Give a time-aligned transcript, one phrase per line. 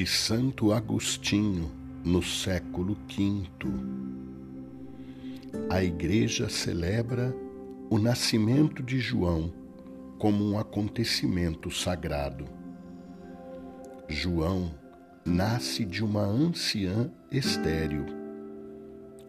[0.00, 1.70] de Santo Agostinho,
[2.02, 3.44] no século V.
[5.68, 7.36] A Igreja celebra
[7.90, 9.52] o nascimento de João
[10.18, 12.46] como um acontecimento sagrado.
[14.08, 14.74] João
[15.22, 18.06] nasce de uma anciã estéril.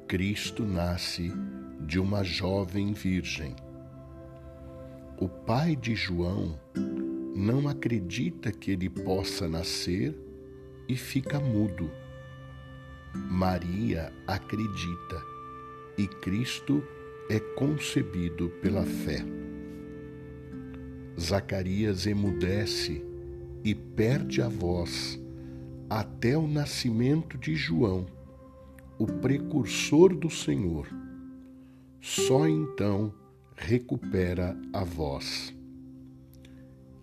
[0.08, 1.34] Cristo nasce
[1.86, 3.58] de uma jovem virgem.
[5.20, 6.58] O pai de João
[7.36, 10.31] não acredita que ele possa nascer
[10.92, 11.90] e fica mudo.
[13.14, 15.24] Maria acredita
[15.98, 16.84] e Cristo
[17.30, 19.24] é concebido pela fé.
[21.18, 23.06] Zacarias emudece
[23.64, 25.18] e perde a voz
[25.90, 28.06] até o nascimento de João,
[29.00, 30.90] o precursor do Senhor.
[32.02, 33.14] Só então
[33.56, 35.56] recupera a voz.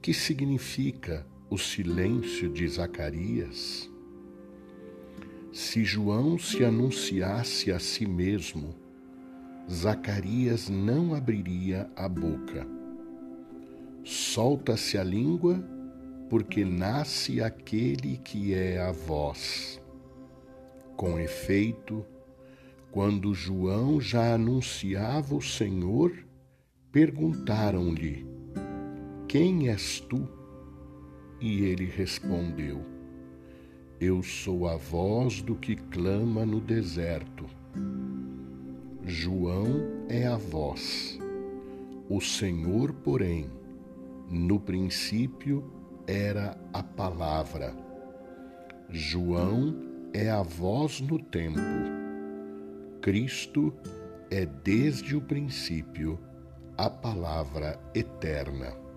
[0.03, 3.91] Que significa o silêncio de Zacarias?
[5.51, 8.75] Se João se anunciasse a si mesmo,
[9.71, 12.67] Zacarias não abriria a boca.
[14.05, 15.59] Solta-se a língua,
[16.29, 19.81] porque nasce aquele que é a voz.
[20.97, 22.05] Com efeito,
[22.91, 26.13] quando João já anunciava o Senhor,
[26.93, 28.27] perguntaram-lhe:
[29.27, 30.38] Quem és tu?
[31.41, 32.85] E ele respondeu:
[34.01, 37.47] Eu sou a voz do que clama no deserto.
[39.05, 41.19] João é a voz.
[42.09, 43.51] O Senhor, porém,
[44.29, 45.65] no princípio
[46.07, 47.75] era a palavra.
[48.91, 49.77] João
[50.13, 51.61] é a voz no tempo.
[53.01, 53.73] Cristo
[54.31, 56.19] é desde o princípio
[56.77, 58.88] a palavra eterna.